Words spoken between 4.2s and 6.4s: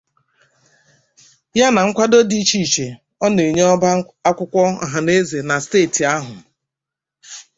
akwụkwọ ọhaneze na steeti ahụ